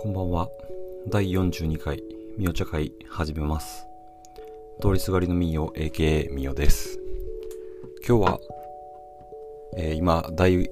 [0.00, 0.48] こんばんは。
[1.08, 2.04] 第42回、
[2.36, 3.84] みお茶会始めます。
[4.80, 7.00] 通りすがりのみお、AKA みおです。
[8.06, 8.40] 今日は、
[9.76, 10.70] えー今、大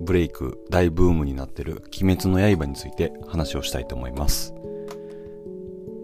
[0.00, 4.54] ブレイク、大ブームになってる、鬼滅の刃について話をしたいと思います。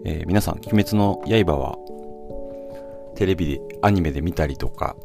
[0.05, 1.75] えー皆さん、鬼滅の刃は、
[3.15, 4.95] テレビで、アニメで見たりとか、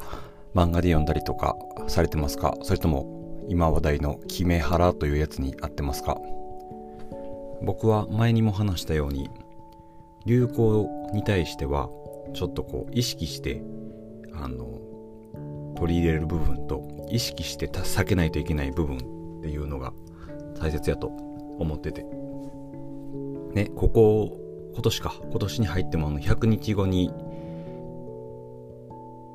[0.55, 1.57] 漫画で読んだりとか
[1.89, 2.59] されてますか？
[2.61, 6.21] それとも、今話題のキメハラというやつに合ってますか？
[7.65, 9.31] 僕は前にも話したように
[10.27, 11.89] 流行に対しては
[12.35, 13.63] ちょっとこう意識して
[14.35, 14.81] あの
[15.77, 18.97] 取り入れる部分と意識して避けないといけない部分
[19.39, 19.93] っていうのが
[20.61, 21.09] 大切やと
[21.59, 22.05] 思ってて。
[23.55, 24.41] ねここ
[24.75, 27.13] 今年か今年に入ってもあの100日後に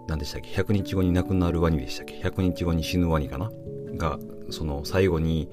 [0.07, 3.49] 何でしたっけ100日後に亡くなるワニでしたっけ100日後に死ぬワニかな？
[3.95, 4.19] が
[4.49, 5.49] その最後に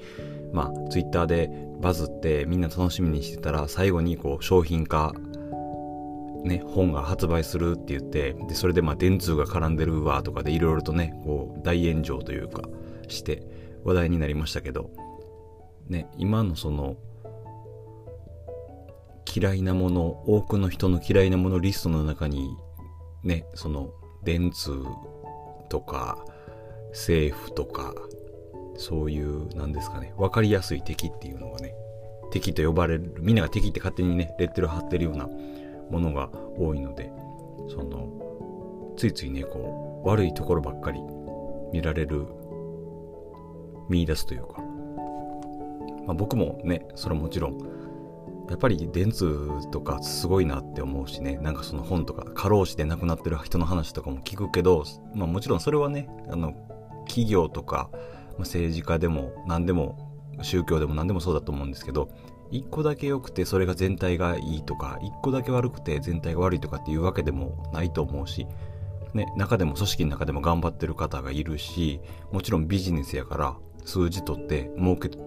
[0.52, 5.14] まあツイッターでバズってみんな楽しみにしてたら最後にこう商品化
[6.44, 12.62] ね本が発売するって言ってでそれでまあ電通が絡んでるわとかでいろいろとねこう大炎上というか
[13.08, 13.42] して
[13.84, 14.90] 話題になりましたけど
[15.88, 16.96] ね今のその
[19.34, 22.56] 嫌いなもの多くの人の嫌いなものリストの中に
[23.22, 23.90] ねその
[24.24, 24.82] 電通
[25.68, 26.24] とか
[26.90, 27.94] 政府とか
[28.78, 31.74] そういうなんですかね分かりやすい敵っていうのがね
[32.30, 35.28] 敵と呼ばれるみんなが敵って勝手にねレッテル貼ってるような
[35.90, 37.10] ものが多いので
[37.68, 41.00] そのついついねこう悪いところばっかり
[41.72, 42.26] 見られる
[43.88, 44.62] 見出すというか、
[46.06, 47.58] まあ、僕もねそれもちろん
[48.48, 56.52] やっぱり電通とかすごいなって思うしねなんかその本とか過労死で亡くなってる人の話とかも聞くけど、まあ、もちろんそれはねあの
[57.08, 57.90] 企業とか
[58.40, 60.06] 政治家でも何でも
[60.42, 62.10] 宗教でも何でもそうだと思うんですけど
[62.50, 68.46] 一個だけ良くてそれが全体がいいとか一個だけ悪くて全体が悪いとかっていうわけでもないと思うし、
[69.14, 75.18] ね、中でも組織の中でも頑張ってる方がいるしもちろんビジネスやから数字取って儲ける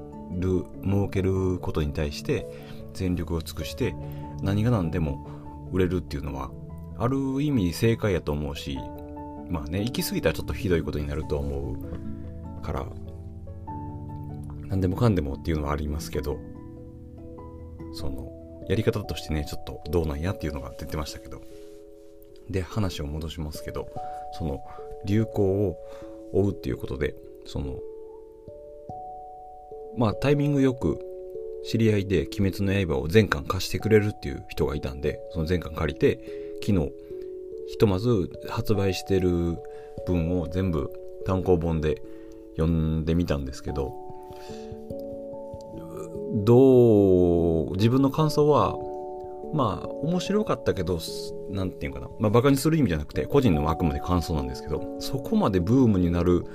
[0.84, 2.48] 儲けることに対して
[2.94, 3.96] 全力を尽くして
[4.42, 5.28] 何が何でも
[5.72, 6.52] 売れるっていうのは
[6.98, 8.78] ある意味正解やと思うし
[9.50, 12.19] まあね行き過ぎたらちょっとひどいことになると思う。
[12.60, 12.86] から
[14.68, 16.38] 何でもかんでもっていうのはありますけど
[17.94, 18.32] その
[18.68, 21.42] やり方としてねちょっとどうなんやっていうのが出てましたけど
[22.50, 23.90] で話を戻しますけど
[24.38, 24.62] その
[25.06, 25.78] 流行を
[26.34, 27.16] 追うっていうことで
[27.46, 27.80] その
[29.98, 31.00] まあタイミングよく
[31.66, 36.20] 知り合いで「鬼滅の刃」を全巻貸してくれるっていう人がいたんでその全巻借りて
[36.62, 36.92] 昨日
[37.70, 39.58] ひとまず発売してる
[40.06, 40.92] 文を全部
[41.26, 42.02] 単行本で
[42.60, 43.94] 読んでみたんですけど
[46.44, 48.78] どう自分の感想は
[49.54, 51.00] まあ面白かったけど
[51.50, 52.08] なんていうかな。
[52.20, 56.46] まあバカにする意味じゃなくて個人のあくまで感想なんですけどそこまでブームになる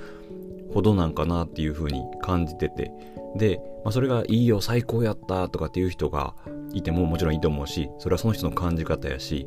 [0.73, 2.91] ほどなんかなっていう風に感じてて。
[3.35, 6.35] で、まあ、それがいいよ最高やったとかっていう人が
[6.73, 9.45] いてももちろんいいと思うしそれはその人の感じ方やし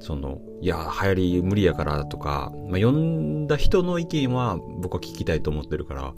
[0.00, 6.14] そのいや流行り無理やからとか、まあ、読んだ人の意見は僕は聞きたいと思ってるから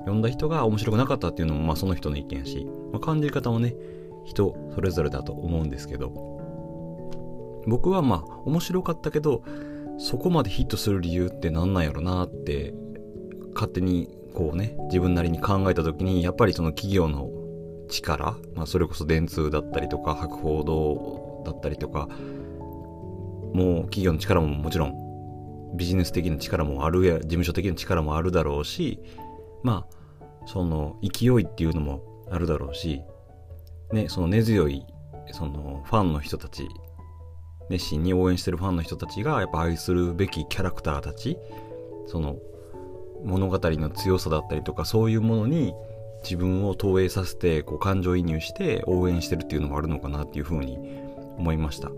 [0.00, 3.74] 読んだ人が面白くなかったっていうのもまあその人の意見やし、まあ、感じ方もね
[4.24, 6.10] 人それぞれだと思うんですけど
[7.66, 9.42] 僕はまあ面白かったけど
[9.98, 12.74] そこまでヒットする理由って何なんやろなって
[13.54, 17.30] 勝手にこうね自分なりに考えた時にやっぱりその企業の
[17.88, 22.08] 力、まあ、それこそ電通だったりとか博報堂だったりとか
[23.52, 29.00] もう企業の力ももちろんビジネス的な力もあるや事務所的な力もあるだろうし
[29.62, 33.02] まあその勢いっていうのもあるだろうし
[33.92, 34.84] ねその根強い
[35.32, 36.68] そのファンの人たち
[37.68, 41.38] 熱心に応援してるファンの人たちがやっぱ愛するべきキャラクターたち
[42.06, 42.36] その
[43.24, 45.74] 物語の強さだったりとかそういうものに
[46.22, 50.78] 自分を投影させてこう感情移入して応援してるっていうのもあるのかなっていうふうに
[51.38, 51.90] 思いました。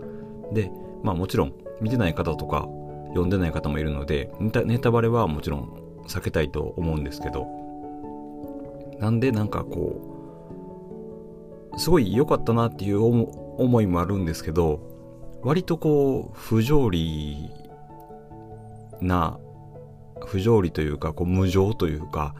[0.53, 0.71] で
[1.05, 2.67] まあもちろん見てない方とか
[3.09, 7.47] 読んでない方もいるのでネタネタバレはもちろん避けたいと思うんですけど
[8.99, 10.11] なんでなんかこ
[11.75, 14.79] うすごい良かったなっていう思いもあるんですけど
[15.43, 17.51] 割とこう不条理
[18.99, 19.37] な
[20.25, 22.33] 不条理というかこう無情というか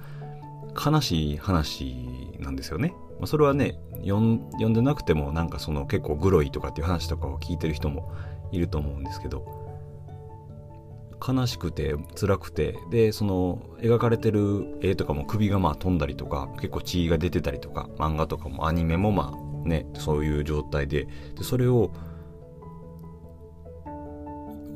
[0.73, 2.93] 悲しい話なんですよね。
[3.19, 8.11] まあ、それはね読ん読んでなくてもなんかその結構グロいとかっていう話とかを聞いてる人も
[8.55, 9.45] いると思うんですけど
[11.25, 21.91] 悲しくて辛くてでその描かれてる絵とかも首がまあ飛んだりとか結構血が出てたりとか漫画とかもアニメもまあね、そういう状態で、でそれを、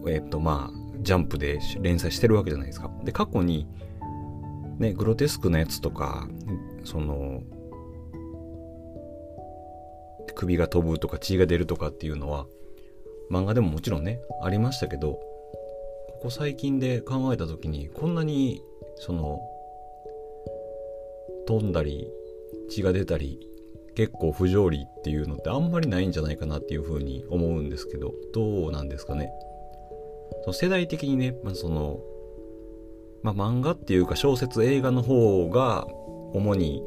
[0.07, 2.91] えっ、と、まあ、ジャンプで連載してるわけじゃないですか。
[3.03, 3.67] で、過去に、
[4.79, 6.27] ね、グロテスクなやつとか、
[6.83, 7.43] その、
[10.35, 12.47] 首が飛ぶとか血が出るとかっていうのは、
[13.31, 18.61] 漫画でももちろんね、ありましたけど、ここ最近で考えた時に、こんなに、
[18.97, 19.39] その、
[21.47, 22.11] 飛んだり、
[22.69, 23.39] 血が出たり、
[23.95, 29.31] 結構不条理っていうのってあんまりないんじゃないかなっていうふうに思うんですけど、どうなんですかね。
[30.43, 31.99] その世代的にね、まあ、その、
[33.23, 35.85] まあ、漫画っていうか小説映画の方が
[36.33, 36.83] 主に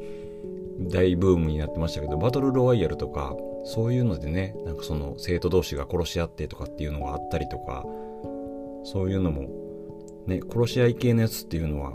[0.91, 7.85] 大ブームになってましたけどバトルロワイヤルとかそういうのでねなんかその生徒同士が殺し合ってとかっていうのがあったりとか
[8.85, 9.49] そういうのも
[10.27, 11.93] ね殺し合い系のやつっていうのは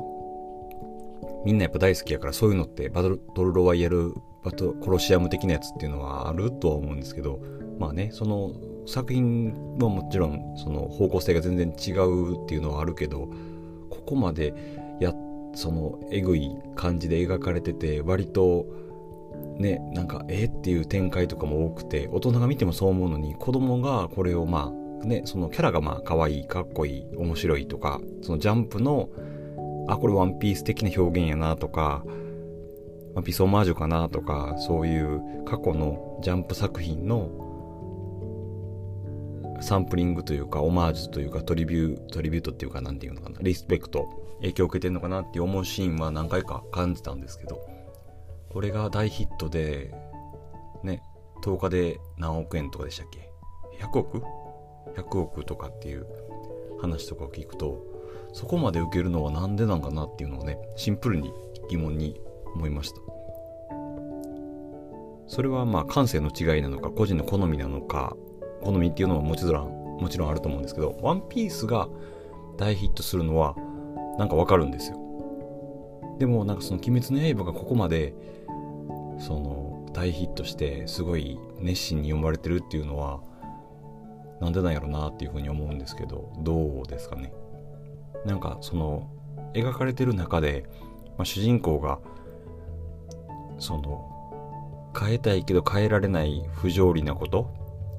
[1.46, 3.10] みんなやっぱ大好きやからそういうのってバト
[3.44, 7.40] ルロワイヤルバト殺し合ム的なやつっていうのはあるとは思うんですけど
[7.80, 8.54] まあねその
[8.86, 13.30] 作品はもちろんその方向性が全然違うっていうのはあるけど
[13.90, 14.54] ここまで
[15.00, 15.14] や
[15.54, 18.66] そのえぐい感じで描かれてて割と
[19.58, 24.72] ねなんかえっていう展開とかも多くて大人が見てもそう思うのに子供がこれをま
[25.02, 29.10] あねそのキャラがまあ可愛いかっこいい面白いとかそのジャンプの
[29.88, 32.04] あこれワンピース的な表現やなとか
[33.16, 37.48] ワンピースオマージュかなとかそういう過去のジャンプ作品の
[39.60, 44.08] サンプリングというか、オマージュというか、トリビュー、トリビュートっていうか、なんていうのかな、リスペクト、
[44.42, 47.60] 影響を受けてるのかなって思うシーンは何回か感じたんですけど、
[48.58, 49.94] これが大ヒットで、
[50.82, 51.04] ね、
[51.44, 53.30] 10日で何億円とかでしたっけ
[53.80, 54.24] ?100 億
[54.96, 56.08] ?100 億とかっていう
[56.82, 57.86] 話とかを聞くと、
[58.34, 61.32] そこまで受けるのはなんでなんかなっていうのをね、シンプルに
[61.70, 62.20] 疑問に
[62.56, 62.98] 思いました。
[65.28, 68.18] それはまあ感性の違いなのか、個人の好みなのか、
[68.64, 71.88] 好みっていうのはもちろん、もちろんあると思うんですけど、ワンピースが
[72.58, 73.56] 大ヒットするのは、
[74.18, 74.98] なんかわかるんですよ。
[76.18, 78.16] でも、なんかその鬼滅の刃がここまで、
[79.20, 83.20] その、大ヒットして、すごい熱心に読まれてるっていうのは、
[84.40, 87.34] なんでなんやろなっていうふうに思うんですけど、どうですかね？
[88.26, 89.10] なんかその、
[89.54, 90.66] 描かれてる中で、
[91.18, 92.00] まあ、主人公が、
[93.58, 94.14] その、
[95.00, 97.52] 変えたいけど変えられない不条理なこと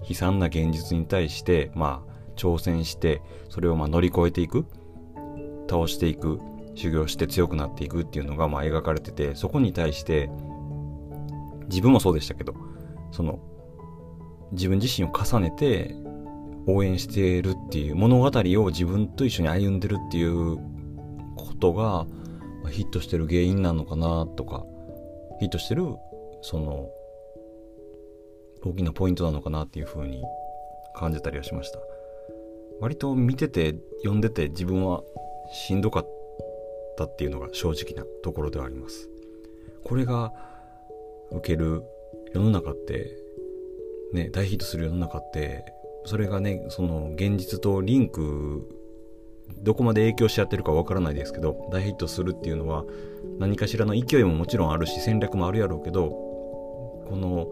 [0.09, 4.67] 悲惨な現実に対して、まあ、挑戦して、それをま乗り越えていく、
[5.69, 6.41] 倒していく、
[6.75, 10.31] 修行して強くなっていくっていうのがまあ描かれてて、そこに対して、
[11.69, 12.55] 自分もそうでしたけど、
[13.12, 13.38] その、
[14.53, 15.94] 自分自身を重ねて
[16.67, 20.56] 応援しているっていう物語を自分と一緒に歩んでるっていう
[21.37, 22.06] ことが
[22.70, 24.65] ヒットしてる原因なのかなとか、
[25.41, 25.85] ヒットしてる
[26.43, 26.88] その
[28.64, 30.23] 大きなポイントなのかなっていうふうに
[30.94, 31.79] 感じたりはしました。
[32.81, 35.03] 割と見てて読んでて自分は
[35.53, 36.09] しんどかっ
[36.97, 39.09] たっていうのが正直なところではあります。
[39.85, 40.32] これが
[41.33, 41.83] 受ける
[42.33, 43.17] 世の中って
[44.13, 45.65] ね大ヒットする世の中って
[46.05, 48.69] それがねその現実とリンク
[49.63, 52.85] どこまで影響し合ってるかわからないですけど大ヒットするっていうのは
[53.39, 57.49] 何かしらの勢いももちろんあるし戦略もあるやろうけどこの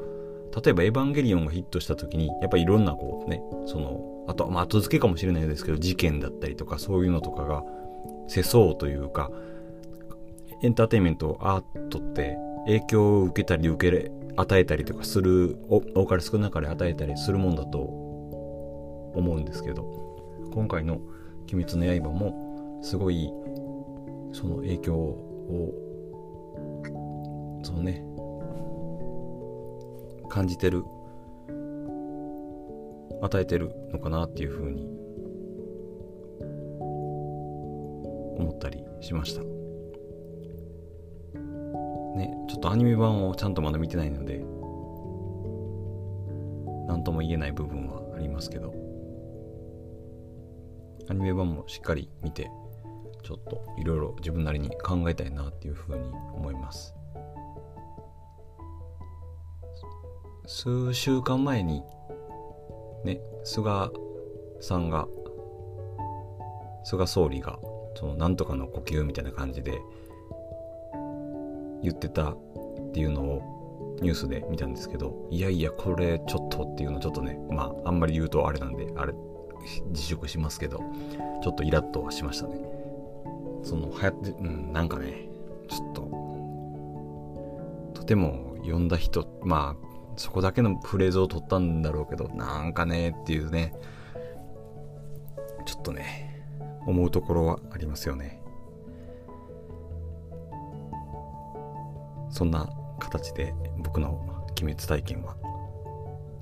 [0.57, 7.63] 例えばエヴァンゲリオンがヒットした時に、やっぱりいろんなこうね、その、あと、まあ後付けかもしれないですけど、事件だったりとかそういうのとかが、
[8.27, 9.31] 世相というか、
[10.63, 19.85] エンターテインメント、アートって影響を受けたり受け、与えたりとかする、多かれ少なかれ与えたりするもんだと思うんですけど、
[20.53, 21.01] 今回の
[21.53, 23.33] 鬼滅の刃も、すごい、
[24.33, 25.75] その影響を、
[27.63, 28.05] そのね、
[30.29, 30.85] 感じてる
[33.23, 34.87] 与えてるのかなっていうふうに
[38.39, 39.56] 思ったりしました。
[42.17, 44.45] ねちょっとアニメ版をちゃんとまだ見てないので
[46.89, 48.87] 何とも言えない部分はありますけど。
[51.09, 52.51] アニメ版もしっかり見て
[53.23, 56.95] ちょっといろいろ自分なりに考えたいなっていうふうに思います
[60.47, 61.83] 数週間前に、
[63.05, 63.91] ね、菅
[64.61, 65.09] さんが、
[66.85, 67.59] 菅総理が、
[67.97, 69.81] その、なんとかの呼吸みたいな感じで、
[71.83, 72.37] 言ってたっ
[72.93, 79.15] ていうのをニュースで見たんですけど、いやいや、これちょっとっていうのちょっとね、まあ、あんまり言うとあれなんで、あれ、
[79.89, 80.79] 自粛しますけど、
[81.43, 82.59] ちょっとイラッとはしましたね。
[83.63, 85.29] その、流行って、うん、なんかね、
[85.69, 85.93] ちょっ
[87.95, 93.75] と、とても読んだ人、まあ、そこだけのフレーズを取ったんだろうけど、なんかねっていうね、
[95.65, 96.45] ちょっとね、
[96.87, 98.41] 思うところはありますよね。
[102.31, 102.69] そんな
[102.99, 105.37] 形で僕の鬼滅体験は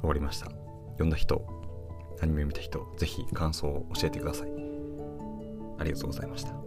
[0.01, 0.47] 終わりました。
[0.93, 1.45] 読んだ人、
[2.21, 4.49] アニメ見た人、ぜひ感想を教えてください。
[5.79, 6.64] ありがとうございました。